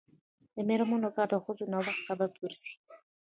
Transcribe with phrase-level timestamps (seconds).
[0.55, 2.73] د میرمنو کار د ښځو نوښت سبب ګرځي.